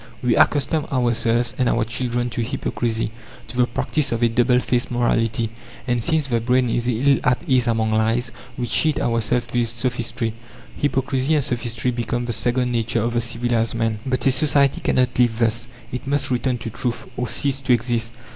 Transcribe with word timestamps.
We 0.23 0.35
accustom 0.35 0.85
ourselves 0.91 1.53
and 1.59 1.69
our 1.69 1.85
children 1.85 2.31
to 2.31 2.41
hypocrisy, 2.41 3.11
to 3.47 3.55
the 3.55 3.67
practice 3.67 4.11
of 4.11 4.23
a 4.23 4.29
double 4.29 4.59
faced 4.59 4.89
morality. 4.89 5.51
And 5.85 6.03
since 6.03 6.25
the 6.25 6.39
brain 6.39 6.71
is 6.71 6.87
ill 6.87 7.19
at 7.23 7.43
ease 7.45 7.67
among 7.67 7.91
lies, 7.91 8.31
we 8.57 8.65
cheat 8.65 8.99
ourselves 8.99 9.45
with 9.53 9.67
sophistry. 9.67 10.33
Hypocrisy 10.75 11.35
and 11.35 11.43
sophistry 11.43 11.91
become 11.91 12.25
the 12.25 12.33
second 12.33 12.71
nature 12.71 13.03
of 13.03 13.13
the 13.13 13.21
civilized 13.21 13.75
man. 13.75 13.99
But 14.03 14.25
a 14.25 14.31
society 14.31 14.81
cannot 14.81 15.19
live 15.19 15.37
thus; 15.37 15.67
it 15.91 16.07
must 16.07 16.31
return 16.31 16.57
to 16.57 16.71
truth, 16.71 17.07
or 17.15 17.27
cease 17.27 17.59
to 17.59 17.71
exist. 17.71 18.11